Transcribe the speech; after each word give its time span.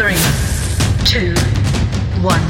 three, 0.00 0.14
two, 1.04 1.34
one. 2.22 2.40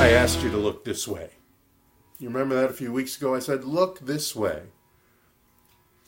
I 0.00 0.10
asked 0.10 0.42
you 0.42 0.50
to 0.50 0.56
look 0.56 0.84
this 0.84 1.06
way. 1.06 1.30
You 2.18 2.26
remember 2.26 2.56
that 2.56 2.70
a 2.70 2.72
few 2.72 2.92
weeks 2.92 3.16
ago? 3.16 3.36
I 3.36 3.38
said, 3.38 3.62
look 3.62 4.00
this 4.00 4.34
way. 4.34 4.62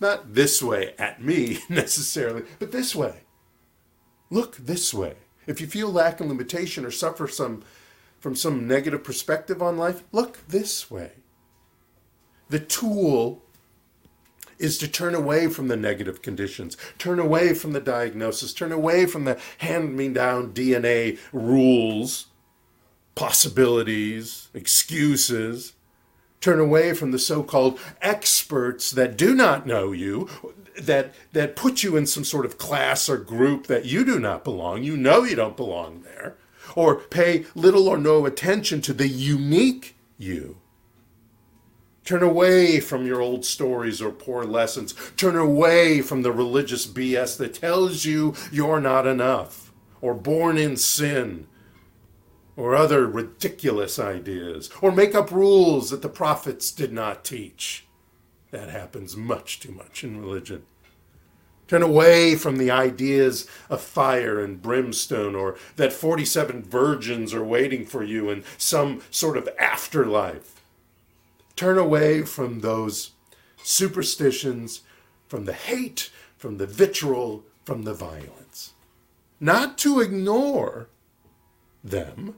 Not 0.01 0.35
this 0.35 0.61
way 0.61 0.95
at 0.99 1.23
me 1.23 1.61
necessarily, 1.69 2.43
but 2.59 2.73
this 2.73 2.97
way. 2.97 3.21
Look 4.29 4.57
this 4.57 4.93
way. 4.93 5.15
If 5.47 5.61
you 5.61 5.69
feel 5.69 5.93
lack 5.93 6.19
and 6.19 6.29
limitation 6.29 6.85
or 6.85 6.91
suffer 6.91 7.29
some 7.29 7.63
from 8.19 8.35
some 8.35 8.67
negative 8.67 9.05
perspective 9.05 9.63
on 9.63 9.79
life, 9.79 10.03
look 10.11 10.45
this 10.49 10.91
way. 10.91 11.13
The 12.49 12.61
tool 12.61 13.43
is 14.59 14.79
to 14.79 14.89
turn 14.89 15.15
away 15.15 15.49
from 15.49 15.69
the 15.69 15.77
negative 15.77 16.23
conditions, 16.23 16.77
turn 16.99 17.19
away 17.19 17.55
from 17.55 17.73
the 17.73 17.81
diagnosis, 17.81 18.53
turn 18.53 18.73
away 18.73 19.07
from 19.07 19.25
the 19.25 19.39
hand 19.59 19.97
me 19.97 20.09
down 20.09 20.53
DNA 20.53 21.19
rules, 21.33 22.27
possibilities, 23.15 24.49
excuses, 24.55 25.75
turn 26.41 26.61
away 26.61 26.95
from 26.95 27.11
the 27.11 27.19
so-called 27.19 27.79
experts 28.01 28.91
that 28.91 29.17
do 29.17 29.35
not 29.35 29.67
know 29.67 29.93
you 29.93 30.29
that 30.79 31.13
that 31.33 31.57
put 31.57 31.83
you 31.83 31.97
in 31.97 32.07
some 32.07 32.25
sort 32.25 32.47
of 32.47 32.59
class 32.59 33.09
or 33.09 33.17
group 33.17 33.67
that 33.67 33.85
you 33.85 34.05
do 34.05 34.21
not 34.21 34.45
belong 34.45 34.85
you 34.85 34.97
know 34.97 35.25
you 35.25 35.35
don't 35.35 35.57
belong 35.57 36.03
there 36.03 36.37
or 36.77 36.95
pay 36.95 37.45
little 37.57 37.89
or 37.89 37.99
no 37.99 38.25
attention 38.25 38.81
to 38.81 38.93
the 38.93 39.09
unique 39.09 39.97
you 40.17 40.57
turn 42.09 42.23
away 42.23 42.81
from 42.81 43.07
your 43.07 43.21
old 43.21 43.45
stories 43.45 44.01
or 44.01 44.11
poor 44.11 44.45
lessons 44.45 44.95
turn 45.17 45.37
away 45.37 46.01
from 46.01 46.23
the 46.23 46.33
religious 46.33 46.87
bs 46.87 47.37
that 47.37 47.53
tells 47.53 48.07
you 48.07 48.35
you're 48.51 48.81
not 48.81 49.07
enough 49.07 49.71
or 50.01 50.15
born 50.15 50.57
in 50.57 50.77
sin 50.77 51.47
or 52.59 52.75
other 52.75 53.07
ridiculous 53.07 54.01
ideas, 54.01 54.69
or 54.83 54.91
make 54.91 55.15
up 55.15 55.31
rules 55.31 55.91
that 55.91 56.03
the 56.03 56.09
prophets 56.09 56.73
did 56.73 56.93
not 56.93 57.25
teach. 57.25 57.87
That 58.51 58.69
happens 58.69 59.17
much 59.17 59.61
too 59.61 59.71
much 59.71 60.03
in 60.03 60.21
religion. 60.21 60.65
Turn 61.69 61.85
away 61.85 62.35
from 62.35 62.59
the 62.59 62.69
ideas 62.69 63.47
of 63.71 63.81
fire 63.81 64.41
and 64.41 64.61
brimstone, 64.61 65.37
or 65.37 65.57
that 65.77 65.93
47 65.93 66.65
virgins 66.65 67.33
are 67.33 67.45
waiting 67.45 67.87
for 67.87 68.03
you 68.03 68.29
in 68.29 68.43
some 68.57 69.03
sort 69.09 69.37
of 69.37 69.49
afterlife. 69.61 70.61
Turn 71.59 71.77
away 71.77 72.23
from 72.23 72.61
those 72.61 73.11
superstitions, 73.65 74.83
from 75.27 75.45
the 75.45 75.53
hate, 75.53 76.09
from 76.37 76.59
the 76.59 76.69
vitriol, 76.69 77.43
from 77.65 77.83
the 77.83 77.95
violence. 77.95 78.75
Not 79.41 79.77
to 79.79 79.99
ignore 79.99 80.89
them, 81.83 82.37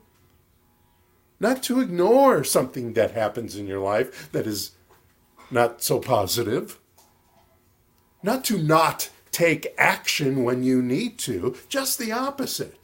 not 1.38 1.62
to 1.64 1.80
ignore 1.80 2.44
something 2.44 2.94
that 2.94 3.10
happens 3.10 3.56
in 3.56 3.66
your 3.66 3.80
life 3.80 4.32
that 4.32 4.46
is 4.46 4.70
not 5.50 5.82
so 5.82 5.98
positive, 5.98 6.78
not 8.22 8.42
to 8.46 8.56
not 8.56 9.10
take 9.32 9.74
action 9.76 10.44
when 10.44 10.62
you 10.62 10.80
need 10.80 11.18
to, 11.18 11.58
just 11.68 11.98
the 11.98 12.10
opposite. 12.10 12.79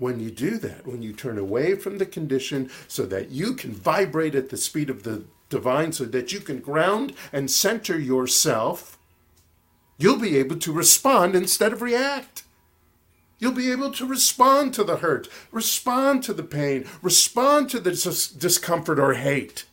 When 0.00 0.18
you 0.18 0.30
do 0.30 0.56
that, 0.56 0.86
when 0.86 1.02
you 1.02 1.12
turn 1.12 1.36
away 1.36 1.74
from 1.74 1.98
the 1.98 2.06
condition 2.06 2.70
so 2.88 3.04
that 3.04 3.28
you 3.28 3.52
can 3.52 3.74
vibrate 3.74 4.34
at 4.34 4.48
the 4.48 4.56
speed 4.56 4.88
of 4.88 5.02
the 5.02 5.24
divine, 5.50 5.92
so 5.92 6.06
that 6.06 6.32
you 6.32 6.40
can 6.40 6.60
ground 6.60 7.12
and 7.34 7.50
center 7.50 7.98
yourself, 7.98 8.98
you'll 9.98 10.18
be 10.18 10.38
able 10.38 10.56
to 10.56 10.72
respond 10.72 11.36
instead 11.36 11.74
of 11.74 11.82
react. 11.82 12.44
You'll 13.38 13.52
be 13.52 13.70
able 13.70 13.90
to 13.90 14.06
respond 14.06 14.72
to 14.72 14.84
the 14.84 14.96
hurt, 14.96 15.28
respond 15.52 16.24
to 16.24 16.32
the 16.32 16.44
pain, 16.44 16.86
respond 17.02 17.68
to 17.68 17.78
the 17.78 17.90
dis- 17.90 18.28
discomfort 18.28 18.98
or 18.98 19.12
hate 19.12 19.66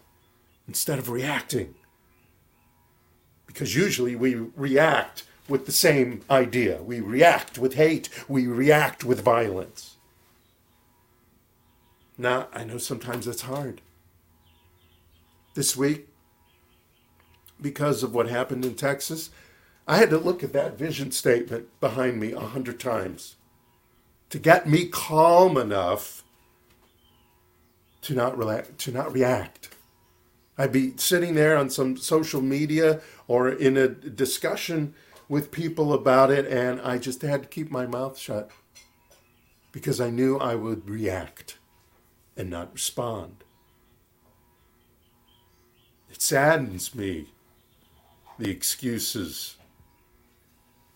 instead 0.68 1.00
of 1.00 1.10
reacting. 1.10 1.74
Because 3.46 3.78
usually 3.78 4.18
we 4.18 4.36
react 4.36 5.24
with 5.48 5.66
the 5.66 5.72
same 5.72 6.24
idea. 6.30 6.84
We 6.84 7.00
react 7.00 7.58
with 7.58 7.76
hate, 7.76 8.10
we 8.28 8.46
react 8.46 9.06
with 9.06 9.22
violence. 9.22 9.97
Now, 12.18 12.48
I 12.52 12.64
know 12.64 12.80
sometimes 12.80 13.28
it's 13.28 13.44
hard. 13.44 13.82
This 15.54 15.78
week, 15.78 16.08
because 17.62 18.02
of 18.04 18.14
what 18.14 18.28
happened 18.28 18.66
in 18.66 18.76
Texas, 18.76 19.30
I 19.88 19.98
had 19.98 20.10
to 20.10 20.18
look 20.18 20.44
at 20.44 20.54
that 20.54 20.78
vision 20.78 21.12
statement 21.12 21.68
behind 21.80 22.20
me 22.20 22.32
a 22.32 22.40
hundred 22.40 22.80
times 22.80 23.36
to 24.30 24.40
get 24.40 24.68
me 24.68 24.88
calm 24.88 25.58
enough 25.58 26.24
to 28.02 28.14
not 28.14 28.38
relax, 28.38 28.70
to 28.78 28.92
not 28.92 29.14
react. 29.14 29.70
I'd 30.58 30.72
be 30.72 30.94
sitting 30.98 31.36
there 31.36 31.56
on 31.56 31.70
some 31.70 31.98
social 31.98 32.42
media 32.42 33.02
or 33.28 33.50
in 33.50 33.78
a 33.78 33.88
discussion 33.88 34.96
with 35.30 35.52
people 35.52 35.94
about 35.94 36.32
it, 36.32 36.48
and 36.48 36.82
I 36.82 36.98
just 36.98 37.22
had 37.22 37.44
to 37.44 37.50
keep 37.50 37.70
my 37.70 37.86
mouth 37.86 38.18
shut 38.18 38.50
because 39.72 40.02
I 40.02 40.10
knew 40.10 40.38
I 40.38 40.56
would 40.56 40.90
react 40.90 41.57
and 42.38 42.50
not 42.50 42.74
respond. 42.74 43.44
It 46.10 46.22
saddens 46.22 46.96
me 46.96 47.28
the 48.40 48.50
excuses 48.50 49.58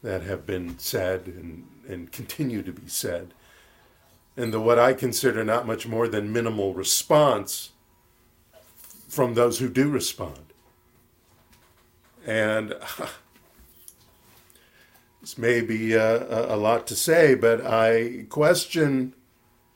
that 0.03 0.24
have 0.24 0.46
been 0.46 0.79
said 0.79 1.25
and 1.25 1.68
and 1.88 2.12
continue 2.12 2.62
to 2.63 2.72
be 2.72 2.88
said. 2.88 3.34
And 4.38 4.53
the 4.53 4.59
what 4.59 4.79
I 4.79 4.94
consider 4.94 5.44
not 5.44 5.68
much 5.68 5.88
more 5.88 6.07
than 6.07 6.31
minimal 6.31 6.74
response 6.74 7.72
from 9.09 9.34
those 9.34 9.59
who 9.59 9.68
do 9.68 9.90
respond. 9.90 10.53
And 12.25 12.69
this 15.22 15.38
may 15.38 15.62
be 15.62 15.94
a, 15.94 16.53
a, 16.53 16.56
lot 16.56 16.88
to 16.88 16.96
say, 16.96 17.35
but 17.35 17.66
I 17.66 18.25
question 18.29 19.13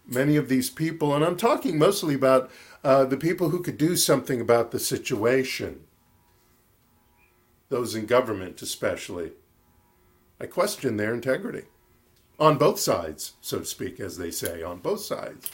many 0.08 0.36
of 0.36 0.50
these 0.50 0.70
people, 0.70 1.14
and 1.14 1.24
I'm 1.24 1.38
talking 1.38 1.78
mostly 1.78 2.16
about 2.16 2.52
uh, 2.84 3.06
the 3.06 3.18
people 3.18 3.50
who 3.50 3.62
could 3.62 3.78
do 3.78 3.96
something 3.96 4.40
about 4.40 4.72
the 4.72 4.80
situation, 4.80 5.82
those 7.70 7.96
in 7.96 8.06
government 8.06 8.62
especially. 8.62 9.32
I 10.40 10.46
question 10.46 10.98
their 10.98 11.14
integrity 11.14 11.64
on 12.40 12.58
both 12.58 12.80
sides, 12.80 13.34
so 13.42 13.60
to 13.60 13.66
speak, 13.66 14.00
as 14.00 14.18
they 14.18 14.32
say, 14.32 14.62
on 14.62 14.80
both 14.80 15.02
sides. 15.02 15.50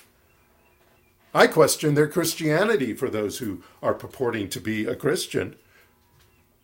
I 1.33 1.47
question 1.47 1.93
their 1.93 2.07
Christianity 2.07 2.93
for 2.93 3.09
those 3.09 3.37
who 3.37 3.63
are 3.81 3.93
purporting 3.93 4.49
to 4.49 4.59
be 4.59 4.85
a 4.85 4.95
Christian. 4.95 5.55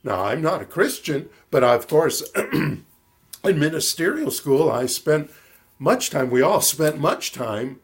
Now, 0.04 0.26
I'm 0.26 0.42
not 0.42 0.62
a 0.62 0.66
Christian, 0.66 1.30
but 1.52 1.64
I, 1.64 1.76
of 1.76 1.88
course, 1.88 2.22
in 2.52 2.84
ministerial 3.44 4.32
school, 4.32 4.70
I 4.70 4.88
spent 4.88 5.32
much 5.80 6.10
time, 6.10 6.30
we 6.30 6.42
all 6.42 6.62
spent 6.62 7.00
much 7.00 7.32
time 7.32 7.80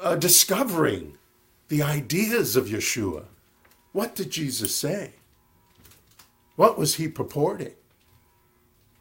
uh, 0.00 0.16
discovering 0.16 1.18
the 1.68 1.82
ideas 1.82 2.56
of 2.56 2.66
Yeshua. 2.66 3.24
What 3.92 4.14
did 4.14 4.30
Jesus 4.30 4.74
say? 4.74 5.12
What 6.56 6.78
was 6.78 6.96
he 6.96 7.08
purporting? 7.08 7.74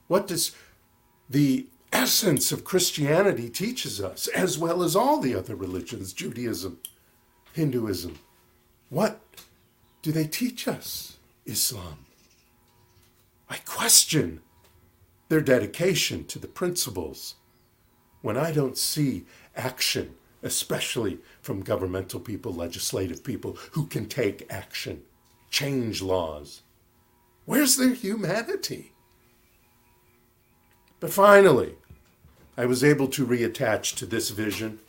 What 0.07 0.27
does 0.27 0.55
the 1.29 1.67
essence 1.93 2.51
of 2.51 2.65
Christianity 2.65 3.49
teaches 3.49 4.01
us, 4.01 4.27
as 4.29 4.57
well 4.57 4.83
as 4.83 4.95
all 4.95 5.19
the 5.19 5.35
other 5.35 5.55
religions, 5.55 6.11
Judaism, 6.11 6.79
Hinduism. 7.53 8.17
What 8.89 9.21
do 10.01 10.11
they 10.11 10.25
teach 10.25 10.67
us? 10.67 11.17
Islam. 11.45 12.05
I 13.49 13.57
question 13.65 14.41
their 15.29 15.41
dedication 15.41 16.25
to 16.25 16.39
the 16.39 16.47
principles 16.47 17.35
when 18.23 18.37
I 18.37 18.51
don't 18.51 18.77
see 18.77 19.25
action, 19.55 20.15
especially 20.41 21.19
from 21.41 21.61
governmental 21.61 22.19
people, 22.19 22.53
legislative 22.53 23.23
people 23.23 23.57
who 23.73 23.85
can 23.85 24.07
take 24.07 24.47
action, 24.49 25.03
change 25.51 26.01
laws. 26.01 26.61
Where's 27.45 27.75
their 27.75 27.93
humanity? 27.93 28.93
But 31.01 31.11
finally, 31.11 31.75
I 32.57 32.65
was 32.65 32.81
able 32.81 33.09
to 33.09 33.27
reattach 33.27 33.93
to 33.97 34.05
this 34.05 34.29
vision, 34.29 34.79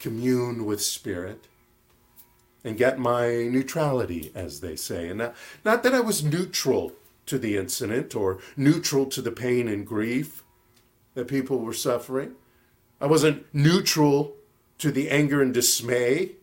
commune 0.00 0.66
with 0.66 0.82
spirit, 0.82 1.46
and 2.64 2.76
get 2.76 2.98
my 2.98 3.28
neutrality, 3.44 4.32
as 4.34 4.60
they 4.60 4.74
say. 4.74 5.08
And 5.08 5.18
not, 5.18 5.36
not 5.64 5.82
that 5.84 5.94
I 5.94 6.00
was 6.00 6.24
neutral 6.24 6.94
to 7.26 7.38
the 7.38 7.56
incident 7.56 8.16
or 8.16 8.40
neutral 8.56 9.06
to 9.06 9.22
the 9.22 9.30
pain 9.30 9.68
and 9.68 9.86
grief 9.86 10.42
that 11.20 11.28
people 11.28 11.58
were 11.58 11.74
suffering. 11.74 12.34
I 12.98 13.06
wasn't 13.06 13.44
neutral 13.52 14.36
to 14.78 14.90
the 14.90 15.10
anger 15.10 15.42
and 15.42 15.52
dismay 15.52 16.36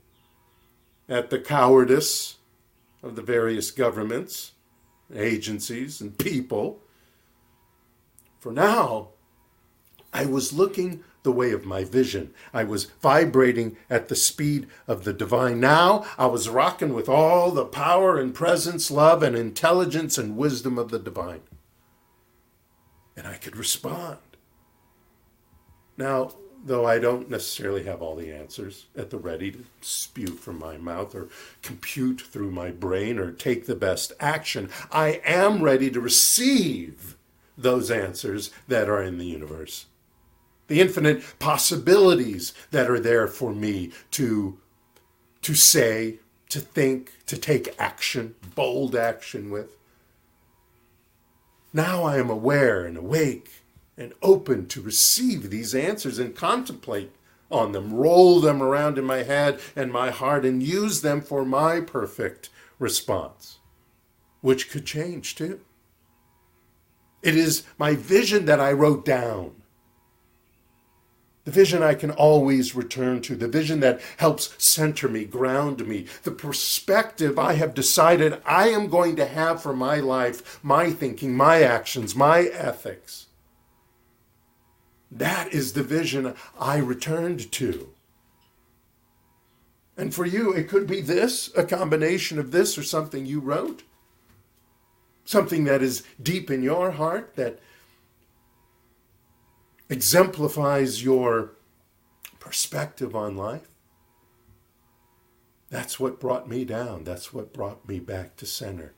at 1.09 1.31
the 1.31 1.39
cowardice 1.39 2.35
of 3.01 3.15
the 3.15 3.23
various 3.23 3.71
governments, 3.71 4.51
agencies, 5.15 5.99
and 5.99 6.15
people. 6.15 6.83
For 8.39 8.51
now, 8.51 9.09
I 10.13 10.27
was 10.27 10.53
looking 10.53 11.03
the 11.23 11.31
way 11.31 11.51
of 11.53 11.65
my 11.65 11.83
vision. 11.83 12.35
I 12.53 12.63
was 12.63 12.85
vibrating 12.85 13.77
at 13.89 14.09
the 14.09 14.15
speed 14.15 14.67
of 14.87 15.05
the 15.05 15.13
divine. 15.13 15.59
Now 15.59 16.05
I 16.19 16.27
was 16.27 16.49
rocking 16.49 16.93
with 16.93 17.09
all 17.09 17.49
the 17.49 17.65
power 17.65 18.19
and 18.19 18.31
presence, 18.31 18.91
love 18.91 19.23
and 19.23 19.35
intelligence 19.35 20.19
and 20.19 20.37
wisdom 20.37 20.77
of 20.77 20.89
the 20.91 20.99
divine. 20.99 21.41
And 23.15 23.25
I 23.25 23.37
could 23.37 23.55
respond. 23.55 24.19
Now, 25.97 26.31
though 26.63 26.85
I 26.85 26.99
don't 26.99 27.29
necessarily 27.29 27.83
have 27.83 28.01
all 28.01 28.15
the 28.15 28.31
answers 28.31 28.85
at 28.95 29.09
the 29.09 29.17
ready 29.17 29.51
to 29.51 29.59
spew 29.81 30.27
from 30.27 30.59
my 30.59 30.77
mouth 30.77 31.15
or 31.15 31.29
compute 31.61 32.21
through 32.21 32.51
my 32.51 32.71
brain 32.71 33.17
or 33.17 33.31
take 33.31 33.65
the 33.65 33.75
best 33.75 34.13
action, 34.19 34.69
I 34.91 35.21
am 35.25 35.63
ready 35.63 35.89
to 35.91 35.99
receive 35.99 37.15
those 37.57 37.89
answers 37.89 38.51
that 38.67 38.87
are 38.87 39.01
in 39.01 39.17
the 39.17 39.25
universe 39.25 39.87
the 40.67 40.81
infinite 40.81 41.23
possibilities 41.39 42.53
that 42.71 42.89
are 42.89 42.99
there 42.99 43.27
for 43.27 43.53
me 43.53 43.91
to, 44.11 44.59
to 45.41 45.55
say, 45.55 46.19
to 46.49 46.59
think, 46.59 47.13
to 47.25 47.37
take 47.37 47.75
action, 47.79 48.35
bold 48.55 48.95
action 48.95 49.49
with. 49.49 49.77
Now 51.73 52.03
I 52.03 52.17
am 52.17 52.29
aware 52.29 52.85
and 52.85 52.97
awake 52.97 53.63
and 53.97 54.13
open 54.21 54.67
to 54.67 54.81
receive 54.81 55.49
these 55.49 55.73
answers 55.73 56.19
and 56.19 56.35
contemplate 56.35 57.11
on 57.49 57.71
them, 57.71 57.93
roll 57.93 58.39
them 58.39 58.61
around 58.61 58.97
in 58.97 59.05
my 59.05 59.23
head 59.23 59.59
and 59.75 59.91
my 59.91 60.11
heart, 60.11 60.45
and 60.45 60.61
use 60.61 61.01
them 61.01 61.21
for 61.21 61.45
my 61.45 61.79
perfect 61.79 62.49
response, 62.77 63.59
which 64.41 64.69
could 64.69 64.85
change 64.85 65.35
too. 65.35 65.61
It 67.23 67.35
is 67.35 67.63
my 67.77 67.95
vision 67.95 68.45
that 68.45 68.59
I 68.59 68.71
wrote 68.71 69.05
down 69.05 69.57
the 71.47 71.53
vision 71.53 71.81
I 71.81 71.93
can 71.93 72.11
always 72.11 72.75
return 72.75 73.21
to, 73.21 73.33
the 73.33 73.47
vision 73.47 73.79
that 73.79 74.01
helps 74.17 74.53
center 74.57 75.07
me, 75.07 75.23
ground 75.23 75.87
me, 75.87 76.05
the 76.23 76.31
perspective 76.31 77.39
I 77.39 77.53
have 77.53 77.73
decided 77.73 78.41
I 78.45 78.67
am 78.67 78.89
going 78.89 79.15
to 79.15 79.25
have 79.25 79.63
for 79.63 79.73
my 79.73 80.01
life, 80.01 80.61
my 80.61 80.89
thinking, 80.91 81.37
my 81.37 81.61
actions, 81.61 82.17
my 82.17 82.41
ethics. 82.41 83.27
That 85.11 85.53
is 85.53 85.73
the 85.73 85.83
vision 85.83 86.35
I 86.59 86.77
returned 86.77 87.51
to. 87.53 87.89
And 89.95 90.13
for 90.13 90.25
you, 90.25 90.53
it 90.53 90.69
could 90.69 90.85
be 90.85 91.01
this, 91.01 91.49
a 91.55 91.63
combination 91.63 92.37
of 92.37 92.51
this 92.51 92.77
or 92.77 92.83
something 92.83 93.25
you 93.25 93.39
wrote. 93.39 93.83
Something 95.25 95.63
that 95.63 95.81
is 95.81 96.03
deep 96.21 96.51
in 96.51 96.61
your 96.61 96.91
heart 96.91 97.35
that 97.35 97.59
exemplifies 99.89 101.03
your 101.03 101.53
perspective 102.39 103.15
on 103.15 103.35
life. 103.35 103.67
That's 105.69 105.99
what 105.99 106.19
brought 106.19 106.47
me 106.47 106.63
down. 106.63 107.03
That's 107.03 107.33
what 107.33 107.53
brought 107.53 107.87
me 107.87 107.99
back 107.99 108.37
to 108.37 108.45
center. 108.45 108.93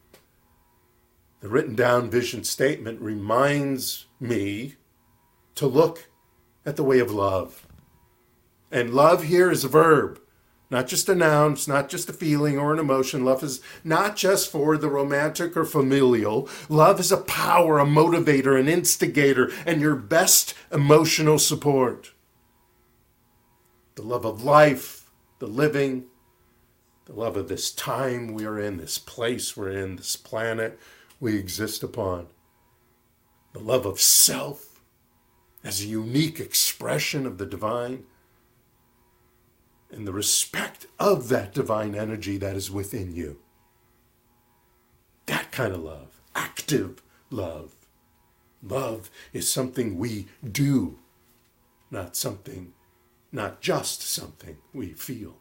The 1.41 1.49
written 1.49 1.75
down 1.75 2.09
vision 2.09 2.43
statement 2.43 3.01
reminds 3.01 4.05
me 4.19 4.75
to 5.59 5.67
look 5.67 6.09
at 6.65 6.75
the 6.75 6.83
way 6.83 6.99
of 6.99 7.11
love. 7.11 7.65
And 8.71 8.93
love 8.93 9.23
here 9.23 9.49
is 9.49 9.63
a 9.63 9.69
verb 9.69 10.19
not 10.71 10.87
just 10.87 11.09
a 11.09 11.15
noun, 11.15 11.53
it's 11.53 11.67
not 11.67 11.89
just 11.89 12.09
a 12.09 12.13
feeling 12.13 12.59
or 12.59 12.71
an 12.71 12.79
emotion. 12.79 13.25
Love 13.25 13.43
is 13.43 13.59
not 13.83 14.15
just 14.15 14.51
for 14.51 14.77
the 14.77 14.89
romantic 14.89 15.57
or 15.57 15.65
familial. 15.65 16.47
Love 16.69 16.99
is 16.99 17.11
a 17.11 17.17
power, 17.17 17.79
a 17.79 17.85
motivator, 17.85 18.59
an 18.59 18.67
instigator, 18.67 19.51
and 19.65 19.81
your 19.81 19.95
best 19.95 20.53
emotional 20.71 21.39
support. 21.39 22.11
The 23.95 24.03
love 24.03 24.25
of 24.25 24.43
life, 24.43 25.09
the 25.39 25.47
living, 25.47 26.05
the 27.05 27.13
love 27.13 27.35
of 27.35 27.47
this 27.47 27.71
time 27.71 28.33
we 28.33 28.45
are 28.45 28.59
in, 28.59 28.77
this 28.77 28.99
place 28.99 29.57
we're 29.57 29.71
in, 29.71 29.95
this 29.95 30.15
planet 30.15 30.79
we 31.19 31.35
exist 31.35 31.81
upon. 31.81 32.27
The 33.53 33.59
love 33.59 33.87
of 33.87 33.99
self 33.99 34.68
as 35.63 35.81
a 35.81 35.87
unique 35.87 36.39
expression 36.39 37.25
of 37.25 37.37
the 37.37 37.45
divine 37.45 38.03
and 39.91 40.07
the 40.07 40.13
respect 40.13 40.85
of 40.99 41.29
that 41.29 41.53
divine 41.53 41.95
energy 41.95 42.37
that 42.37 42.55
is 42.55 42.69
within 42.69 43.15
you. 43.15 43.39
That 45.25 45.51
kind 45.51 45.73
of 45.73 45.81
love, 45.81 46.21
active 46.35 47.01
love. 47.29 47.75
Love 48.61 49.09
is 49.33 49.51
something 49.51 49.97
we 49.97 50.27
do, 50.43 50.99
not 51.89 52.15
something, 52.15 52.73
not 53.31 53.61
just 53.61 54.01
something 54.01 54.57
we 54.73 54.93
feel. 54.93 55.38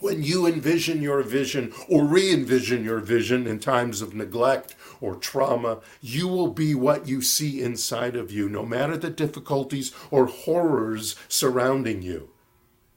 When 0.00 0.22
you 0.22 0.46
envision 0.46 1.02
your 1.02 1.22
vision 1.22 1.72
or 1.88 2.04
re 2.04 2.32
envision 2.32 2.84
your 2.84 3.00
vision 3.00 3.46
in 3.46 3.58
times 3.58 4.00
of 4.00 4.14
neglect 4.14 4.74
or 5.00 5.14
trauma, 5.16 5.80
you 6.00 6.28
will 6.28 6.48
be 6.48 6.74
what 6.74 7.08
you 7.08 7.22
see 7.22 7.62
inside 7.62 8.16
of 8.16 8.30
you, 8.30 8.48
no 8.48 8.64
matter 8.64 8.96
the 8.96 9.10
difficulties 9.10 9.92
or 10.10 10.26
horrors 10.26 11.16
surrounding 11.28 12.02
you 12.02 12.30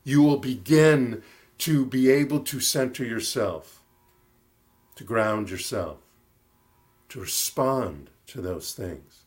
you 0.04 0.22
will 0.22 0.38
begin 0.38 1.22
to 1.60 1.86
be 1.86 2.10
able 2.10 2.40
to 2.40 2.60
center 2.60 3.04
yourself, 3.04 3.82
to 4.96 5.04
ground 5.04 5.50
yourself, 5.50 5.98
to 7.10 7.20
respond 7.20 8.10
to 8.28 8.42
those 8.42 8.74
things. 8.74 9.26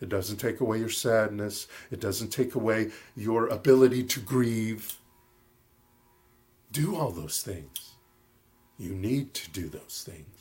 It 0.00 0.08
doesn't 0.08 0.36
take 0.36 0.60
away 0.60 0.78
your 0.78 0.88
sadness, 0.88 1.66
it 1.90 2.00
doesn't 2.00 2.28
take 2.28 2.54
away 2.54 2.90
your 3.16 3.48
ability 3.48 4.04
to 4.04 4.20
grieve. 4.20 4.96
Do 6.70 6.96
all 6.96 7.10
those 7.10 7.42
things. 7.42 7.94
You 8.78 8.94
need 8.94 9.34
to 9.34 9.50
do 9.50 9.68
those 9.68 10.04
things. 10.06 10.36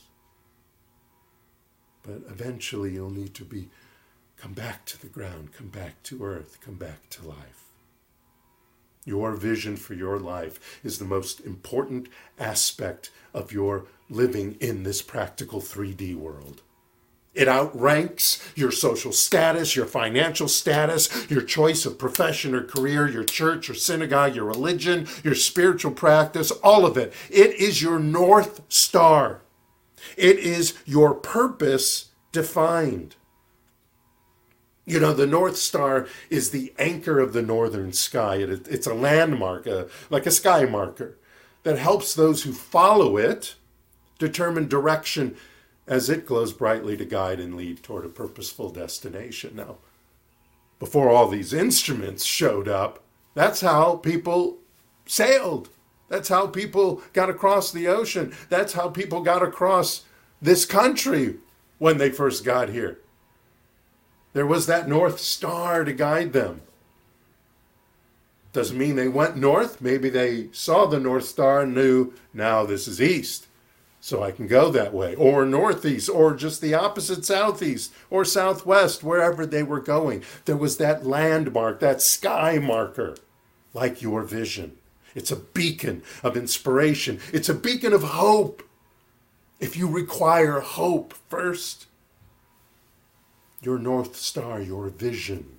But 2.03 2.21
eventually 2.29 2.93
you'll 2.93 3.09
need 3.09 3.33
to 3.35 3.45
be 3.45 3.69
come 4.37 4.53
back 4.53 4.85
to 4.85 5.01
the 5.01 5.07
ground, 5.07 5.51
come 5.51 5.69
back 5.69 6.03
to 6.03 6.23
earth, 6.23 6.59
come 6.61 6.75
back 6.75 7.09
to 7.09 7.27
life. 7.27 7.63
Your 9.03 9.35
vision 9.35 9.77
for 9.77 9.93
your 9.93 10.19
life 10.19 10.79
is 10.83 10.99
the 10.99 11.05
most 11.05 11.39
important 11.39 12.09
aspect 12.37 13.09
of 13.33 13.51
your 13.51 13.85
living 14.09 14.57
in 14.59 14.83
this 14.83 15.01
practical 15.01 15.61
3D 15.61 16.15
world. 16.15 16.61
It 17.37 17.47
outranks 17.47 18.43
your 18.55 18.71
social 18.71 19.11
status, 19.11 19.75
your 19.75 19.85
financial 19.85 20.47
status, 20.47 21.29
your 21.29 21.43
choice 21.43 21.85
of 21.85 21.99
profession 21.99 22.55
or 22.55 22.63
career, 22.63 23.07
your 23.07 23.23
church 23.23 23.69
or 23.69 23.75
synagogue, 23.75 24.35
your 24.35 24.45
religion, 24.45 25.07
your 25.23 25.35
spiritual 25.35 25.91
practice, 25.91 26.49
all 26.49 26.83
of 26.83 26.97
it. 26.97 27.13
It 27.29 27.53
is 27.53 27.79
your 27.79 27.99
North 27.99 28.61
Star. 28.69 29.41
It 30.17 30.39
is 30.39 30.73
your 30.85 31.13
purpose 31.13 32.09
defined. 32.31 33.15
You 34.85 34.99
know, 34.99 35.13
the 35.13 35.27
North 35.27 35.57
Star 35.57 36.07
is 36.31 36.49
the 36.49 36.73
anchor 36.79 37.19
of 37.19 37.33
the 37.33 37.43
northern 37.43 37.93
sky. 37.93 38.37
It, 38.37 38.67
it's 38.67 38.87
a 38.87 38.95
landmark, 38.95 39.67
a, 39.67 39.89
like 40.09 40.25
a 40.25 40.31
sky 40.31 40.65
marker, 40.65 41.17
that 41.61 41.77
helps 41.77 42.15
those 42.15 42.43
who 42.43 42.51
follow 42.51 43.15
it 43.15 43.55
determine 44.17 44.67
direction 44.67 45.35
as 45.87 46.09
it 46.09 46.25
glows 46.25 46.53
brightly 46.53 46.97
to 46.97 47.05
guide 47.05 47.39
and 47.39 47.55
lead 47.55 47.81
toward 47.81 48.05
a 48.05 48.09
purposeful 48.09 48.69
destination. 48.69 49.55
Now, 49.55 49.77
before 50.79 51.09
all 51.09 51.27
these 51.27 51.53
instruments 51.53 52.23
showed 52.23 52.67
up, 52.67 53.01
that's 53.33 53.61
how 53.61 53.95
people 53.95 54.57
sailed. 55.05 55.69
That's 56.09 56.29
how 56.29 56.47
people 56.47 57.01
got 57.13 57.29
across 57.29 57.71
the 57.71 57.87
ocean. 57.87 58.35
That's 58.49 58.73
how 58.73 58.89
people 58.89 59.21
got 59.21 59.43
across 59.43 60.03
this 60.41 60.65
country 60.65 61.35
when 61.77 61.97
they 61.97 62.09
first 62.09 62.43
got 62.45 62.69
here. 62.69 62.99
There 64.33 64.45
was 64.45 64.67
that 64.67 64.87
North 64.87 65.19
Star 65.19 65.83
to 65.83 65.93
guide 65.93 66.33
them. 66.33 66.61
Doesn't 68.53 68.77
mean 68.77 68.95
they 68.95 69.07
went 69.07 69.35
north. 69.37 69.81
Maybe 69.81 70.09
they 70.09 70.49
saw 70.51 70.85
the 70.85 70.99
North 70.99 71.25
Star 71.25 71.61
and 71.61 71.73
knew 71.73 72.13
now 72.33 72.65
this 72.65 72.87
is 72.87 73.01
east, 73.01 73.46
so 73.99 74.23
I 74.23 74.31
can 74.31 74.47
go 74.47 74.69
that 74.71 74.93
way, 74.93 75.15
or 75.15 75.45
northeast, 75.45 76.09
or 76.09 76.35
just 76.35 76.61
the 76.61 76.73
opposite 76.73 77.25
southeast, 77.25 77.93
or 78.09 78.23
southwest, 78.23 79.03
wherever 79.03 79.45
they 79.45 79.63
were 79.63 79.79
going. 79.79 80.23
There 80.45 80.57
was 80.57 80.77
that 80.77 81.05
landmark, 81.05 81.79
that 81.79 82.01
sky 82.01 82.59
marker, 82.59 83.15
like 83.73 84.01
your 84.01 84.23
vision. 84.23 84.77
It's 85.15 85.31
a 85.31 85.35
beacon 85.35 86.03
of 86.23 86.37
inspiration, 86.37 87.19
it's 87.33 87.49
a 87.49 87.55
beacon 87.55 87.93
of 87.93 88.03
hope. 88.03 88.63
If 89.59 89.75
you 89.75 89.87
require 89.87 90.59
hope 90.59 91.15
first, 91.27 91.87
your 93.61 93.79
North 93.79 94.15
Star, 94.15 94.61
your 94.61 94.89
vision, 94.89 95.57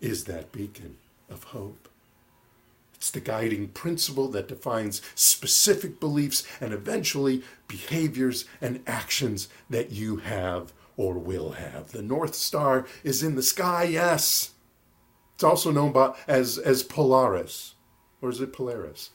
is 0.00 0.24
that 0.24 0.52
beacon 0.52 0.96
of 1.30 1.44
hope. 1.44 1.87
It's 2.98 3.10
the 3.12 3.20
guiding 3.20 3.68
principle 3.68 4.26
that 4.32 4.48
defines 4.48 5.00
specific 5.14 6.00
beliefs 6.00 6.42
and 6.60 6.72
eventually 6.72 7.44
behaviors 7.68 8.44
and 8.60 8.82
actions 8.88 9.48
that 9.70 9.92
you 9.92 10.16
have 10.16 10.72
or 10.96 11.14
will 11.14 11.52
have. 11.52 11.92
The 11.92 12.02
North 12.02 12.34
Star 12.34 12.86
is 13.04 13.22
in 13.22 13.36
the 13.36 13.42
sky, 13.42 13.84
yes. 13.84 14.50
It's 15.36 15.44
also 15.44 15.70
known 15.70 15.92
by, 15.92 16.16
as, 16.26 16.58
as 16.58 16.82
Polaris. 16.82 17.76
Or 18.20 18.30
is 18.30 18.40
it 18.40 18.52
Polaris? 18.52 19.10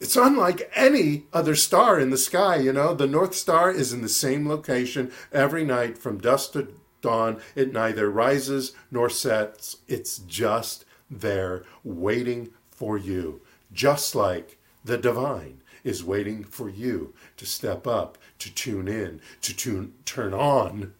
It's 0.00 0.16
unlike 0.16 0.68
any 0.74 1.26
other 1.32 1.54
star 1.54 2.00
in 2.00 2.10
the 2.10 2.18
sky, 2.18 2.56
you 2.56 2.72
know. 2.72 2.92
The 2.92 3.06
North 3.06 3.36
Star 3.36 3.70
is 3.70 3.92
in 3.92 4.02
the 4.02 4.08
same 4.08 4.48
location 4.48 5.12
every 5.32 5.64
night 5.64 5.96
from 5.96 6.18
dusk 6.18 6.54
to 6.54 6.74
dawn. 7.02 7.40
It 7.54 7.72
neither 7.72 8.10
rises 8.10 8.72
nor 8.90 9.08
sets. 9.08 9.76
It's 9.86 10.18
just 10.18 10.84
there 11.20 11.64
waiting 11.84 12.50
for 12.70 12.96
you, 12.98 13.42
just 13.72 14.14
like 14.14 14.58
the 14.84 14.98
divine 14.98 15.62
is 15.84 16.04
waiting 16.04 16.44
for 16.44 16.68
you 16.68 17.12
to 17.36 17.46
step 17.46 17.86
up, 17.86 18.18
to 18.38 18.52
tune 18.54 18.88
in, 18.88 19.20
to 19.40 19.54
tune, 19.54 19.92
turn 20.04 20.32
on 20.32 20.92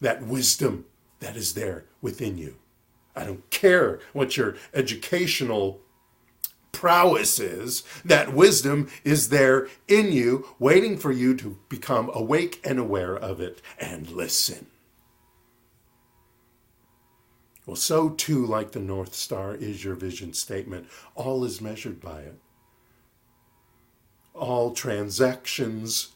that 0.00 0.22
wisdom 0.22 0.84
that 1.20 1.36
is 1.36 1.54
there 1.54 1.84
within 2.00 2.36
you. 2.36 2.56
I 3.14 3.24
don't 3.24 3.48
care 3.50 4.00
what 4.12 4.36
your 4.36 4.56
educational 4.74 5.80
prowess 6.72 7.40
is, 7.40 7.82
that 8.04 8.34
wisdom 8.34 8.88
is 9.02 9.30
there 9.30 9.66
in 9.88 10.12
you, 10.12 10.46
waiting 10.58 10.98
for 10.98 11.10
you 11.10 11.34
to 11.34 11.58
become 11.70 12.10
awake 12.12 12.60
and 12.62 12.78
aware 12.78 13.16
of 13.16 13.40
it 13.40 13.62
and 13.78 14.10
listen. 14.10 14.66
Well, 17.66 17.76
so 17.76 18.10
too, 18.10 18.46
like 18.46 18.70
the 18.72 18.80
North 18.80 19.14
Star, 19.14 19.54
is 19.54 19.84
your 19.84 19.96
vision 19.96 20.32
statement. 20.32 20.86
All 21.16 21.44
is 21.44 21.60
measured 21.60 22.00
by 22.00 22.20
it. 22.20 22.38
All 24.32 24.72
transactions 24.72 26.12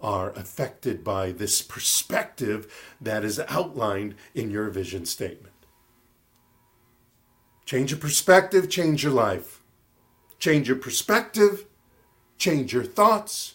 are 0.00 0.32
affected 0.32 1.04
by 1.04 1.30
this 1.30 1.62
perspective 1.62 2.94
that 3.00 3.24
is 3.24 3.40
outlined 3.48 4.16
in 4.34 4.50
your 4.50 4.68
vision 4.68 5.06
statement. 5.06 5.54
Change 7.64 7.92
your 7.92 8.00
perspective, 8.00 8.68
change 8.68 9.02
your 9.02 9.12
life. 9.12 9.62
Change 10.38 10.68
your 10.68 10.76
perspective, 10.76 11.64
change 12.36 12.74
your 12.74 12.84
thoughts, 12.84 13.54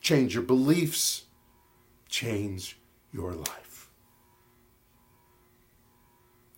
change 0.00 0.34
your 0.34 0.42
beliefs, 0.42 1.24
change 2.08 2.76
your 3.12 3.32
life. 3.34 3.63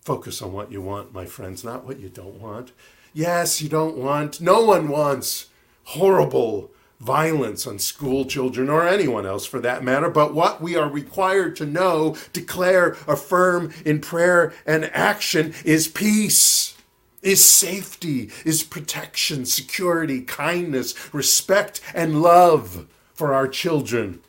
Focus 0.07 0.41
on 0.41 0.53
what 0.53 0.71
you 0.71 0.81
want, 0.81 1.13
my 1.13 1.25
friends, 1.25 1.65
not 1.65 1.83
what 1.83 1.99
you 1.99 2.07
don't 2.07 2.39
want. 2.39 2.71
Yes, 3.13 3.61
you 3.61 3.67
don't 3.67 3.97
want, 3.97 4.39
no 4.39 4.63
one 4.63 4.87
wants 4.87 5.47
horrible 5.83 6.71
violence 7.01 7.67
on 7.67 7.77
school 7.77 8.23
children 8.23 8.69
or 8.69 8.87
anyone 8.87 9.25
else 9.25 9.45
for 9.45 9.59
that 9.59 9.83
matter, 9.83 10.09
but 10.09 10.33
what 10.33 10.61
we 10.61 10.77
are 10.77 10.89
required 10.89 11.57
to 11.57 11.65
know, 11.65 12.15
declare, 12.31 12.95
affirm 13.05 13.73
in 13.83 13.99
prayer 13.99 14.53
and 14.65 14.85
action 14.93 15.53
is 15.65 15.89
peace 15.89 16.77
is 17.21 17.43
safety, 17.43 18.31
is 18.45 18.63
protection, 18.63 19.45
security, 19.45 20.21
kindness, 20.21 21.13
respect, 21.13 21.81
and 21.93 22.21
love 22.21 22.87
for 23.13 23.33
our 23.33 23.49
children, 23.49 24.21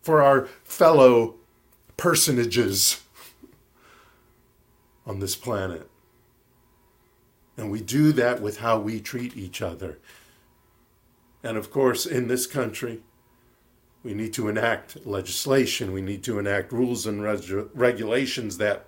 for 0.00 0.22
our 0.22 0.46
fellow 0.62 1.34
personages 1.96 3.00
on 5.06 5.20
this 5.20 5.36
planet. 5.36 5.88
And 7.56 7.70
we 7.70 7.80
do 7.80 8.12
that 8.12 8.42
with 8.42 8.58
how 8.58 8.78
we 8.78 9.00
treat 9.00 9.36
each 9.36 9.62
other. 9.62 9.98
And 11.42 11.56
of 11.56 11.70
course, 11.70 12.06
in 12.06 12.26
this 12.26 12.46
country, 12.46 13.02
we 14.02 14.14
need 14.14 14.32
to 14.34 14.48
enact 14.48 15.06
legislation, 15.06 15.92
we 15.92 16.02
need 16.02 16.24
to 16.24 16.38
enact 16.38 16.72
rules 16.72 17.06
and 17.06 17.22
regulations 17.22 18.58
that 18.58 18.86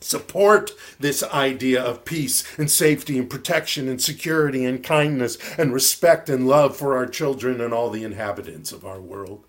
support 0.00 0.72
this 1.00 1.22
idea 1.22 1.82
of 1.82 2.04
peace 2.04 2.44
and 2.58 2.70
safety 2.70 3.18
and 3.18 3.30
protection 3.30 3.88
and 3.88 4.00
security 4.00 4.64
and 4.64 4.84
kindness 4.84 5.38
and 5.58 5.72
respect 5.72 6.28
and 6.28 6.46
love 6.46 6.76
for 6.76 6.96
our 6.96 7.06
children 7.06 7.60
and 7.60 7.72
all 7.72 7.88
the 7.88 8.04
inhabitants 8.04 8.72
of 8.72 8.84
our 8.84 9.00
world. 9.00 9.45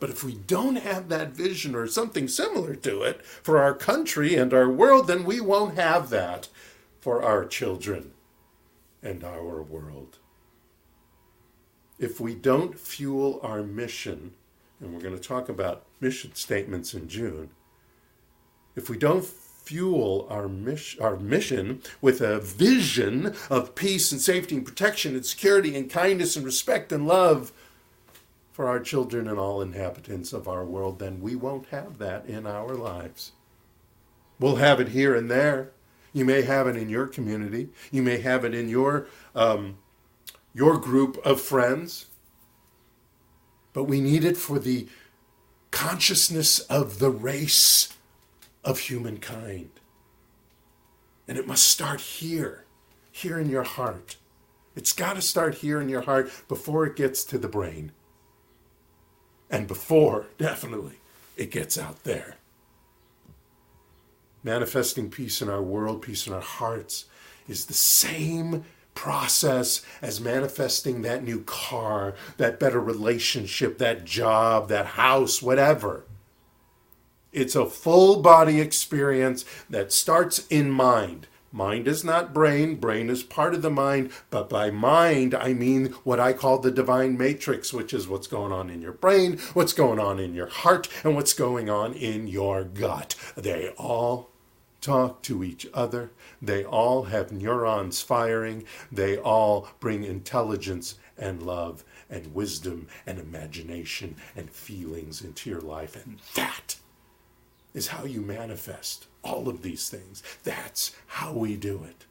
But 0.00 0.10
if 0.10 0.22
we 0.22 0.34
don't 0.34 0.76
have 0.76 1.08
that 1.08 1.30
vision 1.30 1.74
or 1.74 1.86
something 1.86 2.28
similar 2.28 2.74
to 2.76 3.02
it 3.02 3.24
for 3.24 3.58
our 3.58 3.74
country 3.74 4.36
and 4.36 4.54
our 4.54 4.70
world, 4.70 5.08
then 5.08 5.24
we 5.24 5.40
won't 5.40 5.74
have 5.76 6.10
that 6.10 6.48
for 7.00 7.22
our 7.22 7.44
children 7.44 8.12
and 9.02 9.24
our 9.24 9.62
world. 9.62 10.18
If 11.98 12.20
we 12.20 12.34
don't 12.34 12.78
fuel 12.78 13.40
our 13.42 13.62
mission, 13.62 14.34
and 14.80 14.94
we're 14.94 15.00
going 15.00 15.16
to 15.16 15.22
talk 15.22 15.48
about 15.48 15.84
mission 16.00 16.34
statements 16.34 16.94
in 16.94 17.08
June, 17.08 17.50
if 18.76 18.88
we 18.88 18.96
don't 18.96 19.24
fuel 19.24 20.26
our 20.30 20.48
mission, 20.48 21.02
our 21.02 21.16
mission 21.16 21.82
with 22.00 22.20
a 22.20 22.38
vision 22.38 23.34
of 23.50 23.74
peace 23.74 24.12
and 24.12 24.20
safety 24.20 24.56
and 24.56 24.64
protection 24.64 25.14
and 25.14 25.26
security 25.26 25.76
and 25.76 25.90
kindness 25.90 26.36
and 26.36 26.46
respect 26.46 26.92
and 26.92 27.06
love 27.06 27.52
for 28.58 28.66
our 28.66 28.80
children 28.80 29.28
and 29.28 29.38
all 29.38 29.62
inhabitants 29.62 30.32
of 30.32 30.48
our 30.48 30.64
world, 30.64 30.98
then 30.98 31.20
we 31.20 31.36
won't 31.36 31.66
have 31.66 31.98
that 31.98 32.26
in 32.26 32.44
our 32.44 32.74
lives. 32.74 33.30
We'll 34.40 34.56
have 34.56 34.80
it 34.80 34.88
here 34.88 35.14
and 35.14 35.30
there. 35.30 35.70
You 36.12 36.24
may 36.24 36.42
have 36.42 36.66
it 36.66 36.74
in 36.74 36.88
your 36.88 37.06
community. 37.06 37.68
You 37.92 38.02
may 38.02 38.18
have 38.18 38.44
it 38.44 38.56
in 38.56 38.68
your 38.68 39.06
um, 39.32 39.78
your 40.52 40.76
group 40.76 41.24
of 41.24 41.40
friends. 41.40 42.06
But 43.72 43.84
we 43.84 44.00
need 44.00 44.24
it 44.24 44.36
for 44.36 44.58
the 44.58 44.88
consciousness 45.70 46.58
of 46.58 46.98
the 46.98 47.10
race 47.10 47.94
of 48.64 48.80
humankind. 48.80 49.70
And 51.28 51.38
it 51.38 51.46
must 51.46 51.62
start 51.68 52.00
here, 52.00 52.64
here 53.12 53.38
in 53.38 53.48
your 53.48 53.62
heart. 53.62 54.16
It's 54.74 54.92
got 54.92 55.14
to 55.14 55.22
start 55.22 55.58
here 55.58 55.80
in 55.80 55.88
your 55.88 56.02
heart 56.02 56.28
before 56.48 56.84
it 56.86 56.96
gets 56.96 57.22
to 57.22 57.38
the 57.38 57.46
brain. 57.46 57.92
And 59.50 59.66
before, 59.66 60.26
definitely, 60.36 61.00
it 61.36 61.50
gets 61.50 61.78
out 61.78 62.04
there. 62.04 62.36
Manifesting 64.44 65.10
peace 65.10 65.42
in 65.42 65.48
our 65.48 65.62
world, 65.62 66.02
peace 66.02 66.26
in 66.26 66.32
our 66.32 66.40
hearts, 66.40 67.06
is 67.48 67.66
the 67.66 67.74
same 67.74 68.64
process 68.94 69.82
as 70.02 70.20
manifesting 70.20 71.02
that 71.02 71.22
new 71.22 71.42
car, 71.44 72.14
that 72.36 72.58
better 72.58 72.80
relationship, 72.80 73.78
that 73.78 74.04
job, 74.04 74.68
that 74.68 74.86
house, 74.86 75.40
whatever. 75.40 76.04
It's 77.32 77.54
a 77.54 77.66
full 77.66 78.20
body 78.20 78.60
experience 78.60 79.44
that 79.70 79.92
starts 79.92 80.46
in 80.48 80.70
mind. 80.70 81.26
Mind 81.50 81.88
is 81.88 82.04
not 82.04 82.34
brain, 82.34 82.74
brain 82.74 83.08
is 83.08 83.22
part 83.22 83.54
of 83.54 83.62
the 83.62 83.70
mind, 83.70 84.10
but 84.28 84.50
by 84.50 84.70
mind 84.70 85.34
I 85.34 85.54
mean 85.54 85.86
what 86.04 86.20
I 86.20 86.34
call 86.34 86.58
the 86.58 86.70
divine 86.70 87.16
matrix, 87.16 87.72
which 87.72 87.94
is 87.94 88.06
what's 88.06 88.26
going 88.26 88.52
on 88.52 88.68
in 88.68 88.82
your 88.82 88.92
brain, 88.92 89.38
what's 89.54 89.72
going 89.72 89.98
on 89.98 90.18
in 90.18 90.34
your 90.34 90.48
heart, 90.48 90.88
and 91.02 91.14
what's 91.14 91.32
going 91.32 91.70
on 91.70 91.94
in 91.94 92.26
your 92.26 92.64
gut. 92.64 93.14
They 93.34 93.70
all 93.78 94.28
talk 94.80 95.22
to 95.22 95.42
each 95.42 95.66
other, 95.72 96.10
they 96.40 96.64
all 96.64 97.04
have 97.04 97.32
neurons 97.32 98.00
firing, 98.02 98.64
they 98.92 99.16
all 99.16 99.68
bring 99.80 100.04
intelligence 100.04 100.96
and 101.16 101.42
love 101.42 101.82
and 102.08 102.34
wisdom 102.34 102.86
and 103.06 103.18
imagination 103.18 104.16
and 104.36 104.50
feelings 104.50 105.22
into 105.22 105.50
your 105.50 105.60
life, 105.60 105.96
and 105.96 106.18
that 106.34 106.76
is 107.78 107.88
how 107.88 108.04
you 108.04 108.20
manifest 108.20 109.06
all 109.22 109.48
of 109.48 109.62
these 109.62 109.88
things. 109.88 110.22
That's 110.42 110.94
how 111.06 111.32
we 111.32 111.56
do 111.56 111.84
it. 111.84 112.04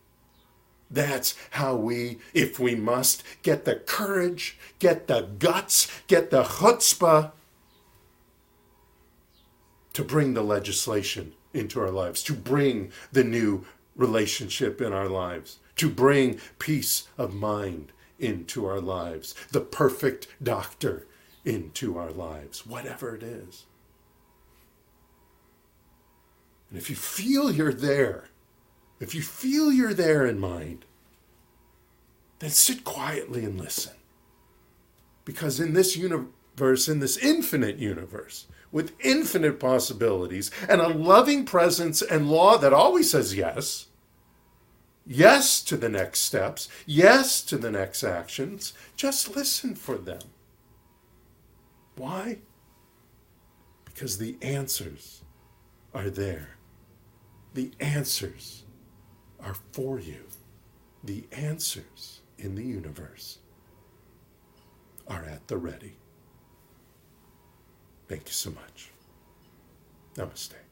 That's 0.89 1.35
how 1.51 1.75
we, 1.75 2.19
if 2.33 2.57
we 2.57 2.73
must, 2.73 3.21
get 3.43 3.65
the 3.65 3.75
courage, 3.75 4.57
get 4.79 5.07
the 5.07 5.27
guts, 5.37 5.91
get 6.07 6.31
the 6.31 6.43
chutzpah 6.43 7.31
to 9.91 10.03
bring 10.03 10.33
the 10.33 10.43
legislation 10.43 11.33
into 11.53 11.81
our 11.81 11.91
lives, 11.91 12.23
to 12.23 12.33
bring 12.33 12.91
the 13.11 13.25
new 13.25 13.65
relationship 13.97 14.79
in 14.79 14.93
our 14.93 15.09
lives, 15.09 15.57
to 15.75 15.89
bring 15.89 16.39
peace 16.59 17.09
of 17.17 17.33
mind 17.33 17.91
into 18.19 18.65
our 18.65 18.79
lives, 18.79 19.35
the 19.51 19.61
perfect 19.61 20.27
doctor 20.41 21.05
into 21.43 21.97
our 21.97 22.11
lives, 22.11 22.65
whatever 22.65 23.15
it 23.15 23.23
is. 23.23 23.65
And 26.69 26.77
if 26.77 26.89
you 26.89 26.95
feel 26.95 27.51
you're 27.51 27.73
there, 27.73 28.25
if 28.99 29.13
you 29.13 29.21
feel 29.21 29.71
you're 29.71 29.93
there 29.93 30.25
in 30.25 30.39
mind, 30.39 30.85
then 32.39 32.49
sit 32.49 32.83
quietly 32.83 33.43
and 33.45 33.59
listen. 33.59 33.93
Because 35.25 35.59
in 35.59 35.73
this 35.73 35.95
universe, 35.95 36.87
in 36.87 36.99
this 36.99 37.17
infinite 37.17 37.77
universe, 37.77 38.47
with 38.71 38.93
infinite 38.99 39.59
possibilities 39.59 40.51
and 40.67 40.81
a 40.81 40.89
loving 40.89 41.45
presence 41.45 42.01
and 42.01 42.29
law 42.29 42.57
that 42.57 42.73
always 42.73 43.11
says 43.11 43.35
yes, 43.35 43.87
yes 45.05 45.61
to 45.61 45.77
the 45.77 45.89
next 45.89 46.19
steps, 46.19 46.67
yes 46.85 47.41
to 47.41 47.57
the 47.57 47.71
next 47.71 48.03
actions. 48.03 48.73
Just 48.95 49.35
listen 49.35 49.75
for 49.75 49.97
them. 49.97 50.21
Why? 51.95 52.39
Because 53.85 54.17
the 54.17 54.37
answers 54.41 55.21
are 55.93 56.09
there. 56.09 56.56
The 57.53 57.71
answers 57.79 58.63
are 59.39 59.55
for 59.71 59.99
you. 59.99 60.25
The 61.03 61.25
answers 61.31 62.21
in 62.37 62.55
the 62.55 62.63
universe 62.63 63.39
are 65.07 65.23
at 65.23 65.47
the 65.47 65.57
ready. 65.57 65.95
Thank 68.07 68.27
you 68.27 68.33
so 68.33 68.51
much. 68.51 68.91
Namaste. 70.15 70.66